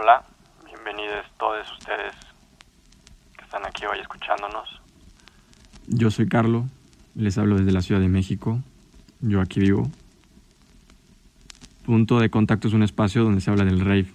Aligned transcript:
Hola, 0.00 0.22
bienvenidos 0.64 1.26
todos 1.40 1.66
ustedes 1.72 2.14
que 3.36 3.44
están 3.44 3.66
aquí 3.66 3.84
hoy 3.84 3.98
escuchándonos. 3.98 4.80
Yo 5.88 6.12
soy 6.12 6.28
Carlo, 6.28 6.68
les 7.16 7.36
hablo 7.36 7.56
desde 7.56 7.72
la 7.72 7.82
Ciudad 7.82 8.00
de 8.00 8.06
México, 8.06 8.60
yo 9.20 9.40
aquí 9.40 9.58
vivo. 9.58 9.90
Punto 11.84 12.20
de 12.20 12.30
contacto 12.30 12.68
es 12.68 12.74
un 12.74 12.84
espacio 12.84 13.24
donde 13.24 13.40
se 13.40 13.50
habla 13.50 13.64
del 13.64 13.80
rave, 13.80 14.06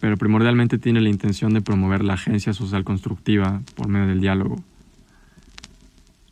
pero 0.00 0.18
primordialmente 0.18 0.76
tiene 0.76 1.00
la 1.00 1.08
intención 1.08 1.54
de 1.54 1.62
promover 1.62 2.04
la 2.04 2.14
agencia 2.14 2.52
social 2.52 2.84
constructiva 2.84 3.62
por 3.74 3.88
medio 3.88 4.08
del 4.08 4.20
diálogo. 4.20 4.56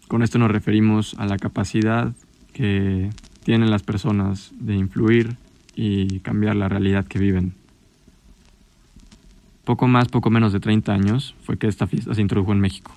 Con 0.09 0.23
esto 0.23 0.38
nos 0.38 0.50
referimos 0.50 1.14
a 1.18 1.24
la 1.24 1.38
capacidad 1.38 2.12
que 2.52 3.09
tienen 3.45 3.70
las 3.70 3.82
personas 3.82 4.50
de 4.59 4.74
influir 4.74 5.38
y 5.74 6.20
cambiar 6.20 6.55
la 6.55 6.68
realidad 6.68 7.06
que 7.06 7.18
viven. 7.18 7.57
Poco 9.68 9.86
más, 9.86 10.08
poco 10.08 10.30
menos 10.30 10.54
de 10.54 10.60
30 10.60 10.95
años 10.95 11.34
fue 11.42 11.58
que 11.58 11.66
esta 11.66 11.86
fiesta 11.86 12.14
se 12.14 12.22
introdujo 12.22 12.52
en 12.52 12.59
México. 12.59 12.90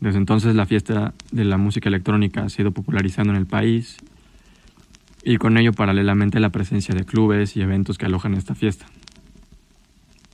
Desde 0.00 0.18
entonces 0.18 0.56
la 0.56 0.66
fiesta 0.66 1.14
de 1.30 1.44
la 1.44 1.56
música 1.56 1.88
electrónica 1.88 2.42
ha 2.42 2.60
ido 2.60 2.72
popularizando 2.72 3.32
en 3.32 3.36
el 3.36 3.46
país 3.46 3.98
y 5.22 5.36
con 5.36 5.56
ello 5.56 5.72
paralelamente 5.72 6.40
la 6.40 6.50
presencia 6.50 6.96
de 6.96 7.04
clubes 7.04 7.56
y 7.56 7.60
eventos 7.60 7.96
que 7.96 8.06
alojan 8.06 8.34
esta 8.34 8.56
fiesta. 8.56 8.86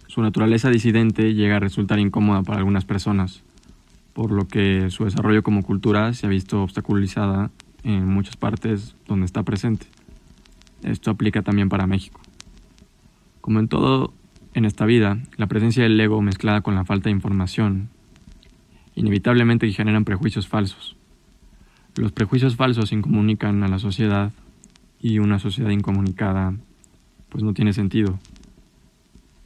Su 0.06 0.23
naturaleza 0.23 0.70
disidente 0.70 1.34
llega 1.34 1.56
a 1.56 1.60
resultar 1.60 1.98
incómoda 1.98 2.42
para 2.42 2.60
algunas 2.60 2.87
personas, 2.87 3.42
por 4.15 4.30
lo 4.30 4.48
que 4.48 4.88
su 4.88 5.04
desarrollo 5.04 5.42
como 5.42 5.63
cultura 5.63 6.15
se 6.15 6.24
ha 6.24 6.30
visto 6.30 6.63
obstaculizada 6.63 7.51
en 7.85 8.09
muchas 8.09 8.38
partes 8.38 8.96
donde 9.07 9.26
está 9.26 9.42
presente. 9.42 9.85
Esto 10.85 11.10
aplica 11.10 11.42
también 11.42 11.68
para 11.68 11.87
México. 11.87 12.18
Como 13.42 13.60
en 13.60 13.68
todo 13.68 14.15
en 14.54 14.65
esta 14.65 14.84
vida, 14.84 15.18
la 15.37 15.46
presencia 15.46 15.82
del 15.82 16.01
ego 16.01 16.20
mezclada 16.23 16.60
con 16.60 16.74
la 16.74 16.84
falta 16.84 17.09
de 17.09 17.15
información 17.15 17.88
inevitablemente 18.95 19.70
generan 19.73 20.04
prejuicios 20.04 20.48
falsos. 20.48 20.96
Los 21.96 22.12
prejuicios 22.12 22.57
falsos 22.57 22.92
incomunican 22.92 23.62
a 23.62 23.68
la 23.68 23.79
sociedad 23.79 24.32
y 25.01 25.18
una 25.18 25.38
sociedad 25.38 25.70
incomunicada 25.70 26.54
pues 27.29 27.45
no 27.45 27.54
tiene 27.54 27.73
sentido. 27.73 28.18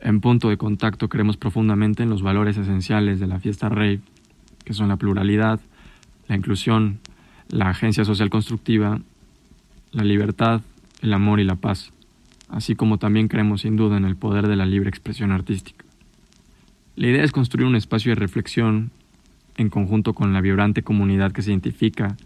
En 0.00 0.20
punto 0.20 0.48
de 0.48 0.56
contacto 0.56 1.08
creemos 1.08 1.36
profundamente 1.36 2.02
en 2.02 2.11
los 2.11 2.22
valores 2.22 2.56
esenciales 2.56 3.20
de 3.20 3.27
la 3.27 3.41
fiesta 3.41 3.68
rave, 3.68 4.00
que 4.64 4.74
son 4.74 4.89
la 4.89 4.96
pluralidad, 4.96 5.61
la 6.28 6.36
inclusión, 6.36 6.98
la 7.48 7.68
agencia 7.68 8.05
social 8.05 8.30
constructiva, 8.30 9.00
la 9.92 10.05
libertad, 10.05 10.62
el 11.02 11.12
amor 11.12 11.41
y 11.41 11.44
la 11.44 11.56
paz, 11.56 11.92
así 12.48 12.75
como 12.75 12.98
también 12.98 13.28
creemos 13.28 13.62
sin 13.62 13.77
duda 13.77 13.97
en 13.97 14.05
el 14.05 14.17
poder 14.17 14.47
de 14.48 14.56
la 14.56 14.67
libre 14.67 14.89
expresión 14.89 15.33
artística. 15.33 15.84
La 16.97 17.09
idea 17.09 17.25
es 17.25 17.33
construir 17.33 17.67
un 17.67 17.77
espacio 17.77 18.11
de 18.11 18.17
reflexión 18.17 18.91
en 19.56 19.69
conjunto 19.69 20.14
con 20.14 20.33
la 20.33 20.41
vibrante 20.41 20.83
comunidad 20.83 21.33
que 21.33 21.42
se 21.42 21.51
identifica 21.51 22.17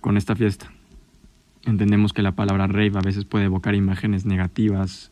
con 0.00 0.16
esta 0.16 0.36
fiesta. 0.36 0.72
Entendemos 1.64 2.12
que 2.12 2.22
la 2.22 2.32
palabra 2.32 2.66
rave 2.66 2.92
a 2.96 3.02
veces 3.02 3.24
puede 3.24 3.44
evocar 3.44 3.74
imágenes 3.74 4.24
negativas 4.26 5.10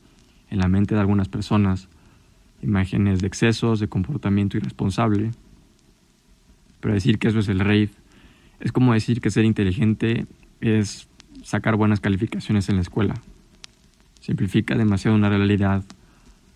en 0.51 0.59
la 0.59 0.69
mente 0.69 0.95
de 0.95 1.01
algunas 1.01 1.29
personas, 1.29 1.89
imágenes 2.63 3.21
de 3.21 3.27
excesos, 3.27 3.81
de 3.81 3.89
comportamiento 3.89 4.57
irresponsable, 4.57 5.31
pero 6.81 6.95
decir 6.95 7.19
que 7.19 7.29
eso 7.29 7.39
es 7.39 7.49
el 7.49 7.61
rave 7.61 7.91
es 8.61 8.73
como 8.73 8.93
decir 8.93 9.21
que 9.21 9.31
ser 9.31 9.45
inteligente 9.45 10.27
es 10.61 11.09
sacar 11.43 11.77
buenas 11.77 12.01
calificaciones 12.01 12.69
en 12.69 12.77
la 12.77 12.83
escuela. 12.83 13.15
Simplifica 14.21 14.77
demasiado 14.77 15.17
una 15.17 15.29
realidad 15.29 15.85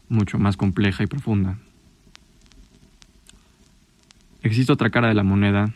mucho 0.08 0.38
más 0.38 0.56
compleja 0.56 1.02
y 1.02 1.06
profunda. 1.06 1.58
Existe 4.42 4.72
otra 4.72 4.90
cara 4.90 5.08
de 5.08 5.14
la 5.14 5.22
moneda, 5.22 5.72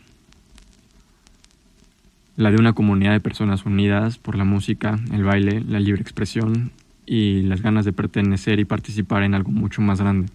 la 2.35 2.51
de 2.51 2.57
una 2.57 2.73
comunidad 2.73 3.11
de 3.11 3.19
personas 3.19 3.65
unidas 3.65 4.17
por 4.17 4.35
la 4.35 4.43
música, 4.45 4.99
el 5.11 5.23
baile, 5.23 5.61
la 5.67 5.79
libre 5.79 6.01
expresión 6.01 6.71
y 7.05 7.41
las 7.41 7.61
ganas 7.61 7.83
de 7.83 7.93
pertenecer 7.93 8.59
y 8.59 8.65
participar 8.65 9.23
en 9.23 9.33
algo 9.33 9.51
mucho 9.51 9.81
más 9.81 9.99
grande. 9.99 10.29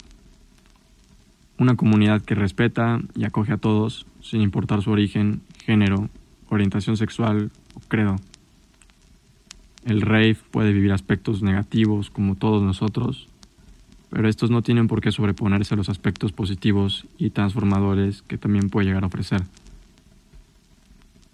Una 1.56 1.76
comunidad 1.76 2.22
que 2.22 2.34
respeta 2.34 3.00
y 3.14 3.24
acoge 3.24 3.52
a 3.52 3.58
todos, 3.58 4.06
sin 4.20 4.40
importar 4.40 4.82
su 4.82 4.90
origen, 4.90 5.40
género, 5.64 6.10
orientación 6.48 6.96
sexual 6.96 7.52
o 7.74 7.80
credo. 7.86 8.16
El 9.84 10.00
rave 10.00 10.36
puede 10.50 10.72
vivir 10.72 10.92
aspectos 10.92 11.42
negativos 11.42 12.10
como 12.10 12.36
todos 12.36 12.62
nosotros, 12.62 13.28
pero 14.08 14.28
estos 14.28 14.50
no 14.50 14.62
tienen 14.62 14.88
por 14.88 15.02
qué 15.02 15.12
sobreponerse 15.12 15.74
a 15.74 15.76
los 15.76 15.90
aspectos 15.90 16.32
positivos 16.32 17.06
y 17.18 17.30
transformadores 17.30 18.22
que 18.22 18.38
también 18.38 18.70
puede 18.70 18.86
llegar 18.86 19.04
a 19.04 19.08
ofrecer. 19.08 19.42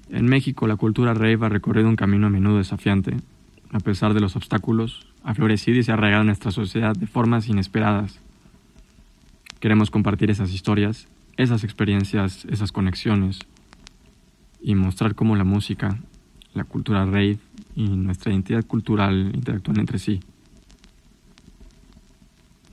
En 0.08 0.26
México 0.26 0.66
la 0.66 0.74
cultura 0.74 1.14
rave 1.14 1.46
ha 1.46 1.48
recorrido 1.48 1.88
un 1.88 1.94
camino 1.94 2.26
a 2.26 2.30
menudo 2.30 2.58
desafiante, 2.58 3.16
a 3.70 3.78
pesar 3.78 4.14
de 4.14 4.20
los 4.20 4.34
obstáculos, 4.34 5.06
ha 5.22 5.34
florecido 5.34 5.78
y 5.78 5.84
se 5.84 5.92
ha 5.92 5.94
arraigado 5.94 6.22
en 6.22 6.28
nuestra 6.28 6.50
sociedad 6.50 6.96
de 6.96 7.06
formas 7.06 7.48
inesperadas. 7.48 8.18
Queremos 9.60 9.92
compartir 9.92 10.30
esas 10.30 10.52
historias, 10.52 11.06
esas 11.36 11.62
experiencias, 11.62 12.46
esas 12.46 12.72
conexiones 12.72 13.38
y 14.60 14.74
mostrar 14.74 15.14
cómo 15.14 15.36
la 15.36 15.44
música, 15.44 15.98
la 16.52 16.64
cultura 16.64 17.04
rave 17.04 17.38
y 17.80 17.88
nuestra 17.88 18.30
identidad 18.30 18.64
cultural 18.66 19.32
interactúan 19.34 19.80
entre 19.80 19.98
sí. 19.98 20.20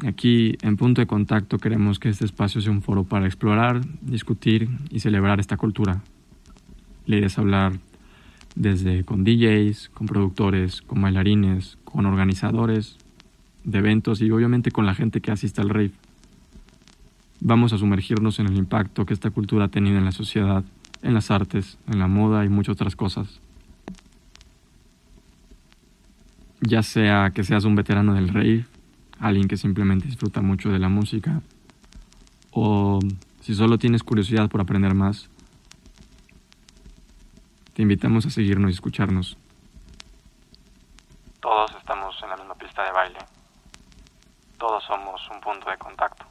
Aquí, 0.06 0.58
en 0.62 0.76
punto 0.76 1.02
de 1.02 1.08
contacto, 1.08 1.58
queremos 1.58 1.98
que 1.98 2.10
este 2.10 2.26
espacio 2.26 2.60
sea 2.60 2.72
un 2.72 2.82
foro 2.82 3.06
para 3.06 3.26
explorar, 3.26 3.82
discutir 4.02 4.70
y 4.92 5.00
celebrar 5.00 5.40
esta 5.40 5.56
cultura. 5.56 6.04
La 7.06 7.16
idea 7.16 7.28
es 7.28 7.40
hablar 7.40 7.80
desde 8.56 9.06
con 9.06 9.24
DJs, 9.24 9.90
con 9.94 10.08
productores, 10.08 10.82
con 10.82 11.02
bailarines, 11.02 11.78
con 11.86 12.06
organizadores 12.06 12.98
de 13.64 13.80
eventos 13.80 14.22
y 14.22 14.30
obviamente 14.30 14.72
con 14.72 14.86
la 14.86 14.94
gente 14.94 15.22
que 15.22 15.32
asiste 15.32 15.62
al 15.62 15.70
rave. 15.70 15.92
Vamos 17.40 17.72
a 17.72 17.78
sumergirnos 17.78 18.40
en 18.40 18.48
el 18.48 18.58
impacto 18.58 19.06
que 19.06 19.14
esta 19.14 19.30
cultura 19.30 19.66
ha 19.66 19.70
tenido 19.70 19.98
en 19.98 20.06
la 20.06 20.12
sociedad, 20.12 20.66
en 21.02 21.14
las 21.14 21.32
artes, 21.32 21.78
en 21.88 22.00
la 22.00 22.08
moda 22.08 22.44
y 22.44 22.50
muchas 22.50 22.74
otras 22.74 22.96
cosas. 22.96 23.40
Ya 26.68 26.84
sea 26.84 27.32
que 27.34 27.46
seas 27.46 27.64
un 27.64 27.76
veterano 27.76 28.14
del 28.14 28.28
rave, 28.28 28.66
alguien 29.22 29.48
que 29.48 29.56
simplemente 29.56 30.06
disfruta 30.06 30.42
mucho 30.42 30.70
de 30.70 30.80
la 30.80 30.90
música, 30.90 31.42
o 32.52 33.00
si 33.40 33.56
solo 33.56 33.78
tienes 33.78 34.04
curiosidad 34.04 34.50
por 34.50 34.60
aprender 34.60 34.94
más, 34.94 35.30
te 37.74 37.84
invitamos 37.84 38.26
a 38.26 38.30
seguirnos 38.30 38.70
y 38.70 38.74
escucharnos. 38.74 39.38
Todos 41.40 41.72
estamos 41.78 42.14
en 42.22 42.30
la 42.32 42.36
misma 42.36 42.56
pista 42.56 42.84
de 42.84 42.92
baile. 42.92 43.20
Todos 44.58 44.84
somos 44.84 45.22
un 45.34 45.40
punto 45.40 45.70
de 45.70 45.78
contacto. 45.78 46.26